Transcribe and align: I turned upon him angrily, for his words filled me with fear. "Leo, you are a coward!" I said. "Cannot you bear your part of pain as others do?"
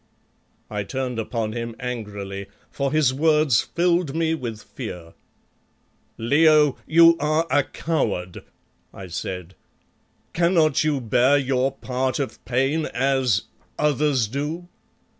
I 0.67 0.81
turned 0.83 1.19
upon 1.19 1.51
him 1.53 1.75
angrily, 1.79 2.47
for 2.71 2.91
his 2.91 3.13
words 3.13 3.61
filled 3.61 4.15
me 4.15 4.33
with 4.33 4.63
fear. 4.63 5.13
"Leo, 6.17 6.75
you 6.87 7.15
are 7.19 7.45
a 7.51 7.63
coward!" 7.65 8.43
I 8.95 9.05
said. 9.09 9.53
"Cannot 10.33 10.83
you 10.83 11.01
bear 11.01 11.37
your 11.37 11.71
part 11.73 12.17
of 12.17 12.43
pain 12.45 12.87
as 12.87 13.43
others 13.77 14.27
do?" 14.27 14.69